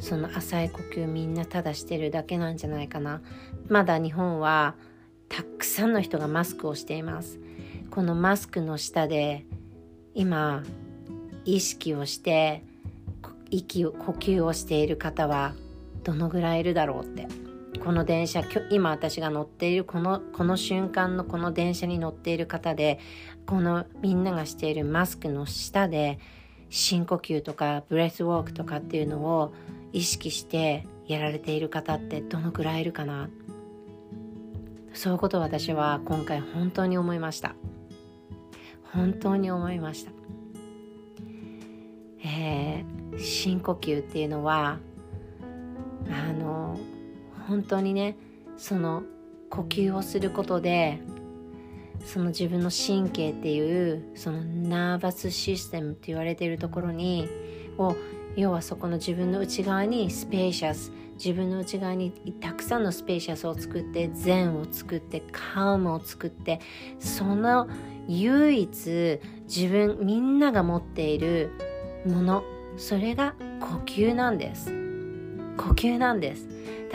[0.00, 3.20] その浅い呼吸みんなただしてるだけなんじゃないかな。
[3.68, 4.74] まだ日本は
[5.28, 7.38] たくさんの人がマスクをしています。
[7.90, 9.44] このマスクの下で
[10.14, 10.62] 今
[11.44, 12.62] 意識をして
[13.50, 15.54] 息を呼吸をしている方は
[16.04, 17.26] どのぐらいいるだろうって。
[17.78, 22.98] この電車今私が乗っているこのこの瞬間のこの電車に乗っている方で
[23.46, 26.18] このみんながしているマスクの下で
[26.70, 29.54] 深呼吸とかブレスウォークとかっていうのを
[29.92, 33.28] 意識してやられている方ってどのくらいいるかな。
[34.92, 37.54] そういうことを私は今回本当に思いました。
[38.92, 40.12] 本当に思いました。
[42.24, 44.78] えー、深呼吸っていうのは
[46.10, 46.78] あの
[47.46, 48.16] 本当にね
[48.56, 49.02] その
[49.50, 51.00] 呼吸をすることで
[52.04, 57.28] その自分の神経っていうそのナーバスシステムって言われているところに
[57.76, 57.94] を
[58.38, 66.60] 要はそこの自分の内側にスペーシャス自分の内側にたくさんのスペーシャスを作って善を作ってカームを作って
[67.00, 67.68] その
[68.06, 71.50] 唯一自分みんなが持っている
[72.06, 72.44] もの
[72.76, 74.70] それが呼吸なんです。
[75.56, 76.46] 呼吸なんです。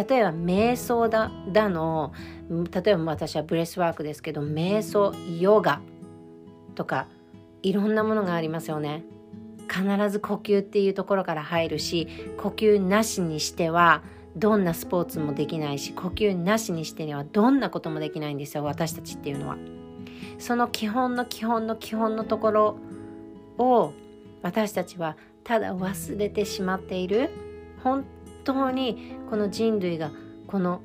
[0.07, 2.13] 例えば瞑想だだの
[2.49, 5.81] 例えば私は breathwork ですけど瞑想ヨガ
[6.75, 7.07] とか
[7.63, 9.03] いろんなものがありますよね。
[9.69, 14.03] 必ず呼吸っていうところから入るし呼吸なしにしては
[14.35, 19.57] どんなスポーツもできないし呼吸なしにしてにはどんなこともできないんですよ私たちっていうのは。
[20.39, 22.77] その基本の基本の基本のところ
[23.57, 23.93] を
[24.41, 27.29] 私たちはただ忘れてしまっている。
[27.83, 28.05] 本
[28.43, 30.11] 当にこの人類が
[30.47, 30.81] この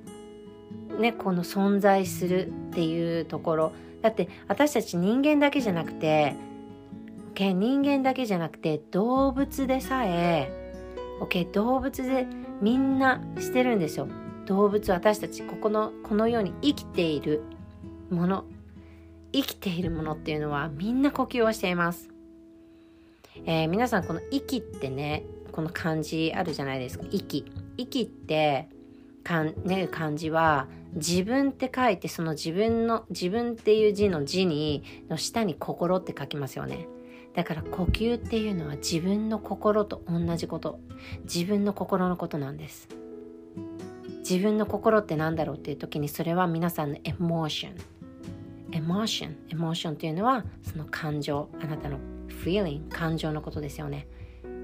[0.99, 3.73] ねこの存在するっていうところ。
[4.03, 6.37] だって私たち人間だけじゃなくて、
[7.39, 10.51] OK、人間だけじゃなくて動物でさえ、
[11.21, 12.27] OK、動物で
[12.61, 14.09] みんなしてるんですよ。
[14.47, 17.45] 動物私たちここのこのように生きている
[18.11, 18.45] もの。
[19.33, 22.09] 生きているものっていうのはみんな呼吸をしています、
[23.45, 25.23] えー、皆さんこの息ってね
[25.53, 27.05] この漢字あるじゃないですか。
[27.13, 27.45] 息。
[27.77, 28.69] 息って
[29.23, 36.89] かん、ね、漢字は自分って書いてその自分の自分っていう字の字にの下に心って書きますよね。
[37.39, 40.81] だから呼吸っていうのは自分の心と同じこと。
[41.23, 42.89] 自分の心のことなんです。
[44.29, 47.77] 自分の心って何だろうっていう時にそれは皆さんのエモーション
[48.73, 52.01] エモーションエモーションっていうのはその感情あなたの
[52.45, 54.09] feeling 感情のことですよね。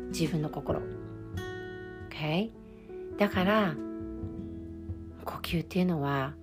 [0.08, 0.80] 自分の心。
[2.10, 2.50] OK
[3.18, 3.76] だから
[5.24, 6.34] 呼吸っていうのは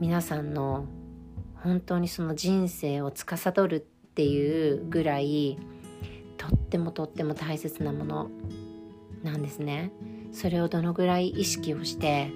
[0.00, 0.86] 皆さんの
[1.56, 3.86] 本当にその人生を司る
[4.18, 5.56] っていうぐらい
[6.38, 8.30] とってもとっても大切なもの
[9.22, 9.92] なんですね。
[10.32, 12.32] それをどのぐらい意識をして、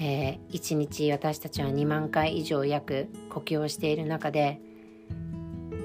[0.00, 4.62] えー、1日私たちは2万回以上約呼吸をしている中で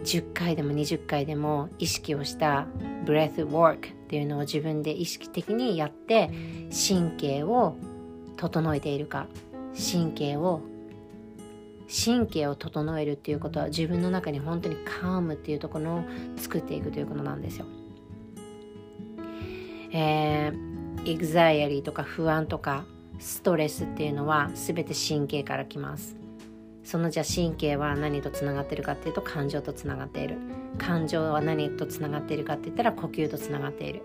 [0.05, 2.65] 10回でも20回でも意識をした
[3.03, 6.29] breathwork っていうのを自分で意識的にやって
[6.71, 7.75] 神経を
[8.37, 9.27] 整えているか
[9.75, 10.61] 神経を
[11.87, 16.03] 神経を整えるっていうことは自分の中に本当に calm っていうところを
[16.37, 17.65] 作っていくということなんですよ。
[19.91, 22.85] えー、エグザイアリーとか不安とか
[23.19, 26.23] ストレスっていうのは全て神経から来ます。
[26.83, 30.37] そのじゃあ神経は何とつながってるかっていうと感情とつながっている
[30.77, 34.03] 感情は何とつながっているかって言ったら呼吸とつながっている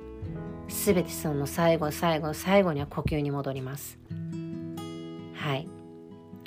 [0.69, 3.99] 全てその最後最後最後には呼吸に戻ります
[5.35, 5.69] はい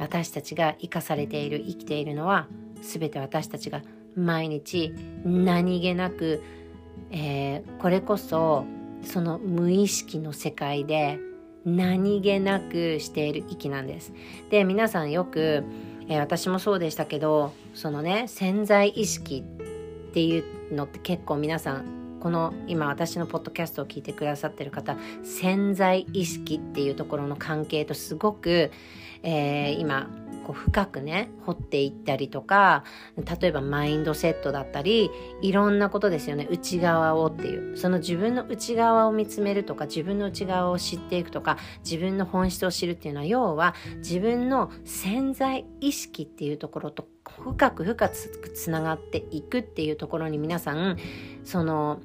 [0.02, 2.48] 私たちが生かされている生きているのは
[2.82, 3.82] 全て私たちが
[4.16, 6.44] 毎日何気なく、
[7.12, 8.66] えー、これこそ
[9.04, 11.20] その無意識の世界で
[11.64, 14.14] 何気なくしている息なんです。
[14.50, 15.64] で皆さんよく
[16.12, 19.46] えー、私もそうでしたけどそのね潜在意識
[20.10, 28.72] っていうのって結構皆さんこの今私のポッドキャストを聞いてくださってる方潜在意識っていうところの関係とすごく、
[29.24, 30.10] えー、今
[30.44, 32.84] こう深くね掘っていったりとか
[33.40, 35.10] 例えばマインドセットだったり
[35.42, 50.98] いろんなことですよね内側をっていうその自分の内側を見つめるとか自分の内側を知っていくとか自分の本質を知るっていうのは要は自分の潜在意識っていうところと深く深くつながっていくっていうところに皆さん
[51.44, 52.02] その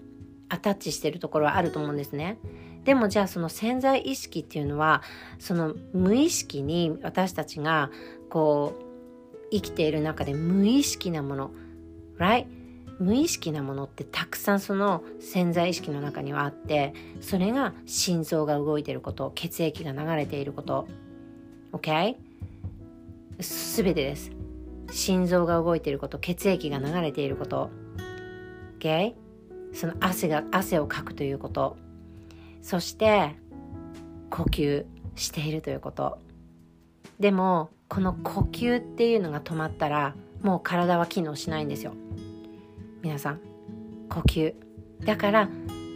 [0.48, 2.38] アタッチしてるところはあると思うんですね。
[2.86, 5.02] でもじゃあその潜在意識っていうのは
[5.40, 7.90] その無意識に私たちが
[8.30, 11.50] こう生きている中で無意識なもの
[12.18, 12.46] right
[13.00, 20.86] 無意識なものってたくさんその潜在意識の中にはあってそれが心臓が動いていること血液が流れていること
[21.72, 22.14] OK?
[23.40, 24.30] すべてです
[24.92, 27.70] 心臓が動いていること血液が流れていること
[28.78, 29.14] OK?
[29.74, 31.76] その汗が汗をかくということ
[32.66, 33.36] そして
[34.28, 36.18] 呼吸しているということ。
[37.20, 41.94] でもこの呼吸っていうのが止まったらもう体は機能しないんですよ。
[43.02, 43.40] 皆さん
[44.08, 44.54] 呼吸。
[45.04, 45.48] だから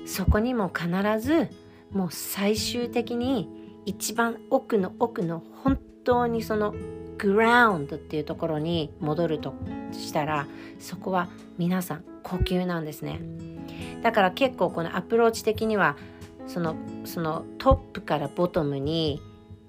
[0.07, 1.49] そこにも必ず
[1.91, 3.49] もう最終的に
[3.85, 6.73] 一番奥の奥の本当にその
[7.19, 9.55] グラウンドっていうところに戻ると
[9.91, 10.47] したら
[10.79, 13.21] そこは皆さん呼吸なんですね。
[14.03, 15.97] だから結構このアプローチ的には
[16.53, 16.75] その
[17.05, 19.23] そのトップからボトムに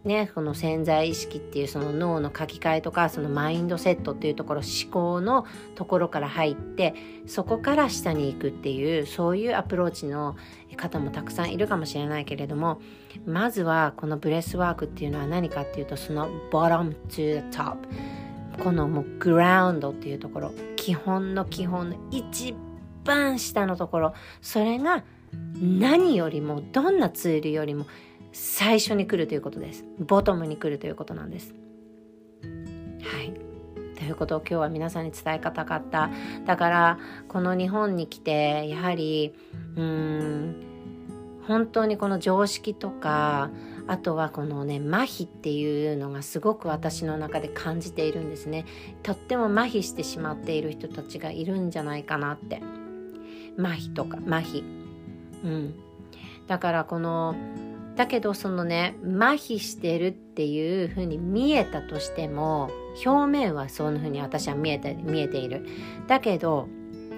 [0.04, 6.96] ね、この潜在意識っていうその脳の書き換えとかそのマインドセットっていうところ思考のところから入って
[7.28, 10.36] そこから下に行くっていうそういうアプローチの
[10.76, 12.82] 方もたくさんいるかもしれないけれども
[13.28, 17.78] まずはこの breathwork っていうのは何かっていうとその bottom to the top
[18.64, 22.56] このもう ground っていうところ基本の基本の一
[23.04, 25.04] 番下のところそれが
[25.62, 27.86] 何よりもどんなツールよりも
[28.32, 29.86] 最初に来るということです。
[30.00, 31.54] ボトムに来るということなんです。
[33.04, 33.34] はい。
[33.96, 36.10] ということを今日は皆さんに伝え方かった。
[36.46, 39.34] だからこの日本に来てやはり
[39.76, 40.56] うん
[41.48, 43.52] 本当にこの常識とか
[43.88, 48.66] あとはこのね麻痺っていうのがすごく私の中で感じているんですね。
[49.04, 52.62] とっても麻痺してしまっている人たちがいるんじゃないかなって。
[53.60, 54.81] 麻痺とか麻痺。
[55.44, 55.74] うん。
[56.48, 57.36] だからこの
[57.96, 62.70] だけどそのね麻痺してるっていう風に見えたとしても
[63.06, 65.66] 表面はそんな風に私は見えて見えている。
[66.08, 66.68] だけど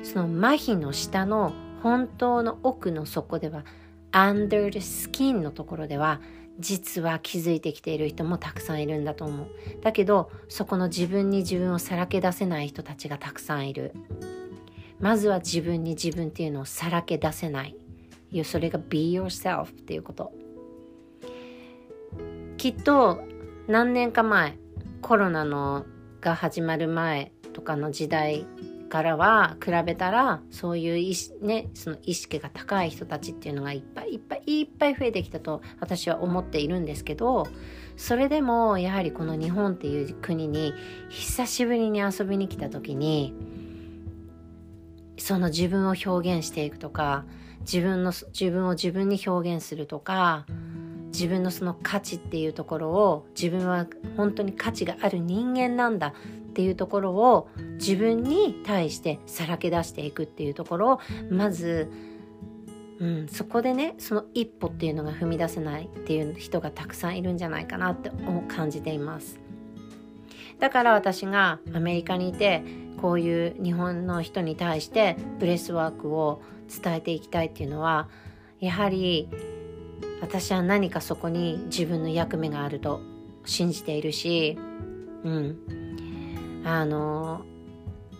[0.03, 3.65] その麻痺の下の本当の奥の底では
[4.11, 6.21] under the skin のところでは
[6.59, 9.47] 実は気づいてきている人もたくさんいるんだと思う。
[9.81, 13.93] だけどそこの自分に自分をさらけ出せない人たちがたくさんいる。
[14.99, 17.75] まずは自分に自分っていうのをさらけ出せない。
[18.43, 20.31] それが be yourself っていうこと。
[22.57, 23.21] きっと
[23.67, 24.57] 何年か前
[25.01, 25.85] コロナの
[26.21, 28.47] が始まる前とかの時代
[28.93, 37.47] からは比べたらそういう意,、ね、その意識が高い人たちっていうのがいっぱいいっぱいいっぱい増えてきたと私は思っているんですけど
[37.97, 40.73] それでもやはりこの日本っていう国に
[41.09, 43.33] 久しぶりに遊びに来た時に
[45.17, 47.25] その自分を表現していくとか
[47.63, 50.45] 自分の自分を自分に表現するとか
[51.07, 53.87] 自分のその価値っていうところを自分は
[54.17, 57.49] 本当に価値がある人間なんだっていうところを
[57.79, 60.99] 自分に対してさらけ出していくっていうところを
[61.29, 61.91] まず、
[62.99, 68.11] うん、そこでねその一歩っていうのが踏み出せないっていう人がたくさんいるんじゃないかなって
[68.47, 69.42] 感じています。
[70.59, 72.63] だから私がアメリカにいて
[73.01, 76.41] こういう日本の人に対して breathwork を
[76.81, 78.07] 伝えていきたいっていうのは
[78.59, 79.29] やはり
[80.21, 83.01] 私は何かそこに自分の役目があると
[83.45, 84.57] 信じているし、
[85.23, 87.41] うん、あの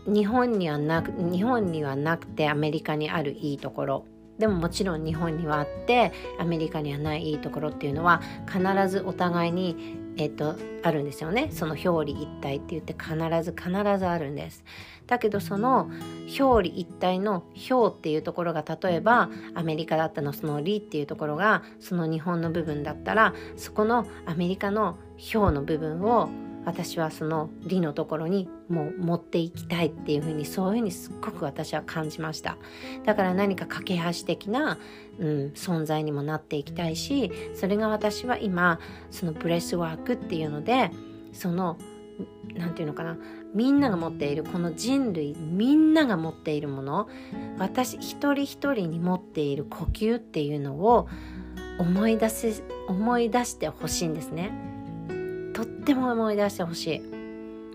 [0.05, 4.05] 日本にはなく日本にはなくてアメリカにあるいいところ。
[4.37, 8.59] でももちろん日本にはあってアメリカにはないいいところっていうのは必
[8.89, 11.49] ずお互いにえっと、あるんですよね。
[11.51, 14.63] その表裏一体って言って必ず必ずあるんです。
[15.07, 15.89] だけどその
[16.39, 24.97] 表裏一体の表っていうところが例えばアメリカだったのその理っていうところがその日本の部分だったらそこのアメリカの
[25.33, 26.29] 表の部分を
[26.65, 32.57] 私はその理のところにもう持っていきたいっていうふうにそういうふうにすっごく私は感じました
[33.05, 34.77] だから何か架け橋的な、
[35.19, 38.79] うん、存在にもなっていきたいしそれが私は今
[39.11, 40.91] その breathwork っていうので
[41.33, 41.77] その
[42.55, 43.17] 何て言うのかな
[43.53, 47.07] みんなが持っているこの人類みんなが持っているもの
[47.57, 51.07] 私一人一人に持っている呼吸っていうのを
[51.79, 52.53] 思い出せ
[52.87, 54.51] 思い出してほしいんですね。
[55.53, 57.23] とっても思い出してほしい。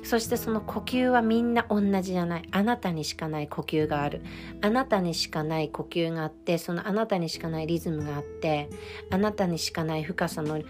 [0.05, 2.49] そしてその呼吸はみんな同じじゃない。
[2.51, 4.23] あなたにしかない呼吸がある。
[4.63, 8.71] あなたにしかない呼吸があってそのあなたにしかないリズムがあって
[9.11, 10.61] あなたにしかない深さの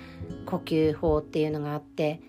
[0.46, 2.20] 呼吸法っていうのがあって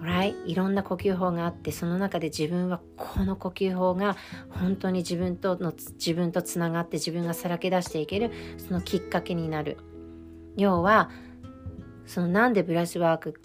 [0.00, 4.16] r いろんな呼吸法があってその中で自分はこの呼吸法が
[4.50, 9.78] 本当に自分との自分とつながって自分がさらけ出していけるそのきっかけになる。
[10.56, 11.10] 要は
[12.06, 13.40] そのなんでブレスワーク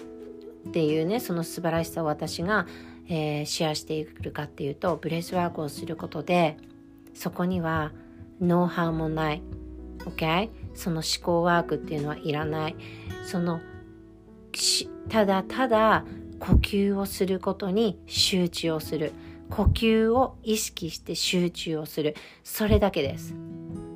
[0.70, 2.68] っていうねその素晴らしさを私が、
[3.08, 6.58] えー、シェアしていくかっていうとブレスワークをすることで
[7.16, 7.92] そこには
[8.40, 9.42] ノウハウもない。
[10.06, 10.50] OK?
[10.74, 12.76] その思考ワークっていうのはいらない。
[13.26, 13.60] その
[15.10, 16.06] ただただ
[16.40, 19.12] 呼吸をすることに集中をする。
[19.50, 22.16] 呼吸を意識して集中をする。
[22.44, 23.36] それだけです。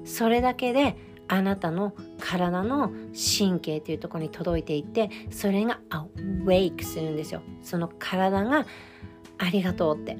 [0.04, 0.98] それだけで
[1.28, 7.42] あなたの体の神経というところに届いていてそれが awake するんですよ。
[7.62, 8.66] その体が
[9.38, 10.18] ありがとうって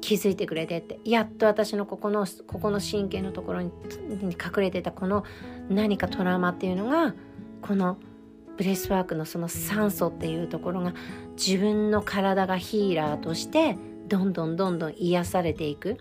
[0.00, 1.00] 気づいてくれてって。
[1.04, 3.70] やっと私のここのここの神経のところに
[4.22, 5.24] 隠れてたこの
[5.68, 7.14] 何かトラウマっていうのが
[7.60, 7.96] この
[8.56, 10.92] ブレスワークのその酸素っていうところが
[11.36, 13.78] 自分の体がヒーラーとして
[14.08, 15.98] どんどんどんどん癒されていく。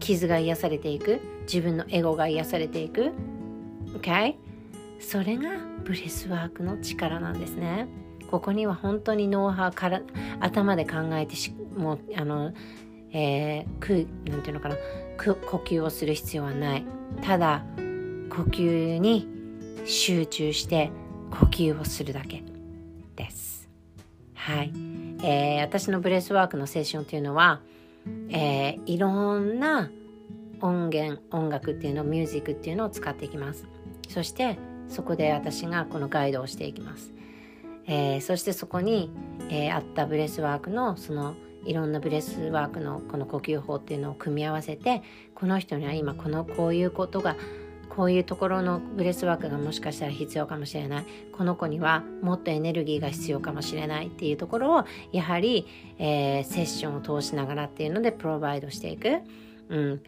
[0.00, 1.20] 傷が癒されていく。
[1.42, 3.12] 自分のエゴが癒されていく。
[3.94, 4.34] OK?
[5.00, 5.50] それが
[5.84, 7.88] ブレスワークの力なんですね。
[8.30, 10.00] ここには本当にノウハウから
[10.40, 11.34] 頭で考えて
[11.76, 12.52] もうあの、
[13.12, 14.76] えー、くなんていうのかな。
[15.18, 16.84] 呼吸をする必要はない。
[17.20, 17.62] ただ
[18.30, 19.28] 呼吸に
[19.84, 20.90] 集中して
[21.30, 22.42] 呼吸をするだけ。
[23.16, 23.68] です。
[24.34, 24.72] はい、
[25.22, 27.60] えー、私のブレスワークのセッションというのは、
[28.30, 29.90] えー、いろんな
[30.60, 33.66] 音源音楽っていうのミュージックっていうのを使っていきます。
[34.08, 37.12] そしてそこで私がこのガイドをしていきます、
[37.86, 39.10] えー、そしてそこに、
[39.48, 41.34] えー、あったブレスワークのその
[41.64, 45.02] いろんなブレスワークのこの呼吸法っていうのを組み合わせて
[45.34, 47.36] この人には今このこういうことが
[47.94, 51.04] こういうところのブレスワークがもしかしたら必要かもしれない。
[51.36, 54.06] この子にはもっとエネルギーが必要かもしれない。
[54.06, 55.66] っていうところをやはり、
[55.98, 59.18] えー、セッションを通しながらっていうので provide していく、
[59.68, 59.98] うん、っ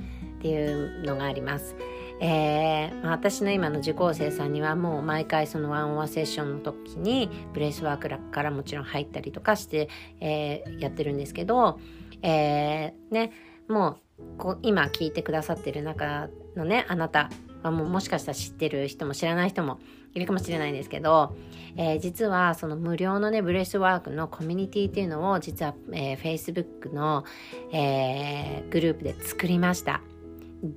[0.40, 1.76] ていうのがあります。
[2.21, 9.89] えー、私の今の受講生さんにはもう毎回その one on one セッションの時にブレスワークからもちろん入ったりとかして、
[10.21, 11.81] えー、やってるんですけど、
[12.23, 13.33] えー、ね
[13.69, 17.31] もうこ今聞いてくださってる中のねあなた
[17.62, 19.81] はもうもしかしたら知ってる人も知らない人も
[20.15, 21.35] いるかもしれないんですけど、
[21.77, 27.25] えー、実はその無料のねブレスワークのコミュニティっていうのを実は、えー、Facebook の、
[27.73, 30.01] えー、グループで作りました。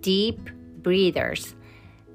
[0.01, 1.55] Deep Breathers、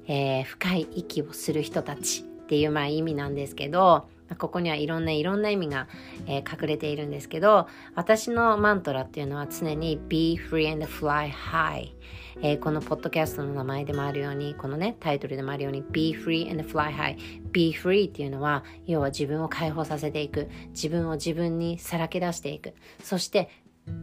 [0.07, 4.07] えー、深い息をする人たちっていうまあ意味なんですけど
[4.37, 5.87] ここにはいろんないろんな意味が、
[6.27, 11.91] えー、隠れているんですけど私のマントラっていうのは常に Be free and fly high
[12.41, 17.15] えー、このポッドキャストの名前でもあるように、このね、タイトルでもあるように、Be free and fly high。
[17.51, 20.49] Be free っていうのは、要は自分を解放させていく。
[20.69, 22.73] 自分を自分にさらけ出していく。
[23.03, 23.49] そして、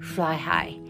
[0.01, 0.81] fly high。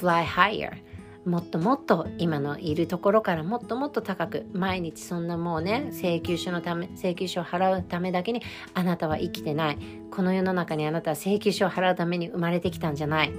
[0.00, 0.78] fly higher。
[1.26, 8.42] もっともっと今のいるところからもっともっと高く毎日そんなもうね請求書のため請求書を払うためだけに
[8.74, 9.78] あなたは生きてない。
[10.12, 13.30] この世の中にあなたは請求書を払うために生まれてきたんじゃない。
[13.30, 13.32] っ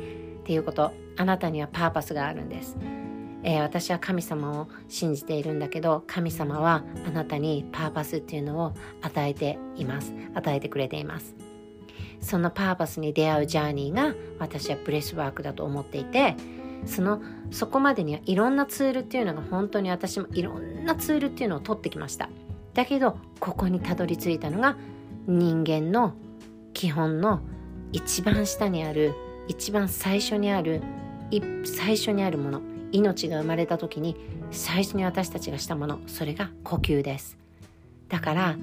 [0.44, 0.92] ていうこと。
[1.20, 2.78] あなたには purpose があるんです。
[3.44, 10.14] えー、私は神様を信じているんだけど神様はあなたに purpose っていうのを与えています。
[10.36, 11.36] 与えてくれています。
[12.20, 16.36] その purpose に出会う journey が私はブレスワークだと思っていて
[16.86, 17.22] その
[17.52, 22.30] そこまでにはいろんなツールっていうのが本当に私もいろんなツールっていうのを取ってきました。
[22.74, 24.78] だけどここにたどり着いたのが
[25.26, 26.14] 人間の
[26.74, 27.42] 基本の
[27.92, 29.14] 一番下にある
[29.48, 30.84] 一番最初にある
[31.66, 32.62] 最初にあるもの
[32.92, 34.16] 命が生まれた時に
[34.52, 37.38] 最初に私たちがしたものそれが呼吸です。
[38.10, 38.56] だから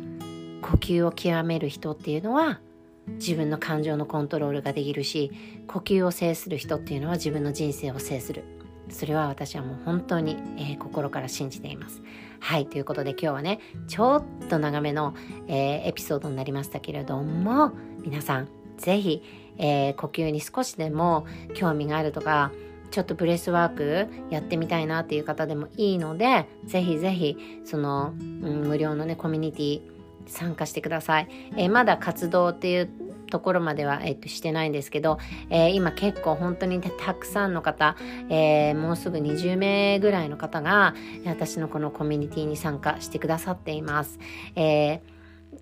[0.62, 2.60] 呼吸を極める人っていうのは
[3.06, 5.30] 自分の感情のコントロールができるし
[5.66, 8.44] 呼吸を制する人っていうのは自分の人生を制する。
[8.90, 12.02] それは私はもう本当に、えー、心から信じています。
[12.40, 15.14] はいということで今日はねちょっと長めの、
[15.48, 19.22] えー、エピソードになりましたけれども皆さん是非、
[19.56, 22.52] えー、呼吸に少しでも興味があるとか
[22.94, 29.93] ちょっとブレスワークやってみたいなっていう方でもいいので、ぜひぜひ、その、うん、無料のね、コミュニティ
[30.26, 31.28] 参加してください。
[31.56, 32.88] えー、まだ活動っていう
[33.30, 35.18] ところまでは、えっと、してないんですけど、
[35.50, 37.96] えー、今結構本当にたくさんの方、
[38.28, 40.94] えー、もうすぐ20名ぐらいの方が
[41.26, 44.18] 私のこのコミュニティに参加してくださっています。
[44.56, 45.14] えー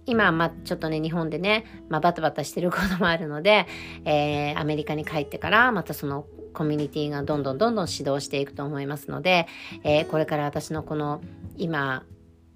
[0.06, 3.66] 今、まあ、ちょっとね、日本でね、まあ、バタバタしてることもあるので、
[4.04, 9.46] えー、アメリカに帰ってから、またそのコミュニティがどんどんどんどん始動していくと思いますので、
[9.84, 11.20] えー、これから私のこの
[11.56, 12.04] 今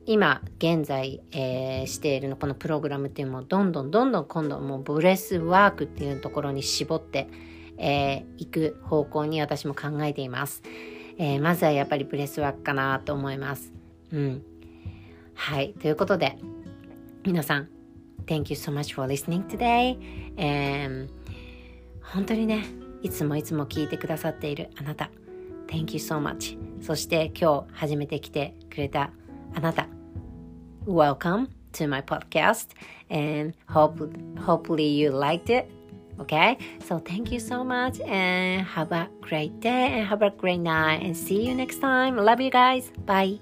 [0.06, 7.28] 今現在、えー、しているのこのプログラムっていうのもどんどんどんどん今度もうブレスワークっていうところに絞って
[7.76, 10.62] い、えー、く方向に私も考えています、
[11.18, 13.72] えー、まずはやっぱりブレスワークかなと思います。
[14.12, 14.42] うん。
[15.34, 15.74] はい。
[15.74, 16.38] ということで
[17.24, 17.68] 皆さん
[18.26, 19.96] Thank you so much for listening today、
[20.38, 21.12] and
[22.00, 22.64] 本当にね
[23.02, 25.10] いつもいつも聞いてくださっているあなた
[25.66, 29.10] Thank you so much そして今日初めて来てくれた
[29.54, 29.88] あなた
[30.86, 32.68] Welcome to my podcast
[33.10, 33.98] and hope,
[34.38, 35.68] hopefully you liked it.
[36.20, 36.56] Okay,
[36.86, 41.02] so thank you so much and have a great day and have a great night
[41.02, 42.16] and see you next time.
[42.16, 42.92] Love you guys.
[43.04, 43.40] Bye.